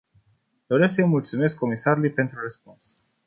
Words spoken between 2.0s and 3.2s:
pentru răspuns.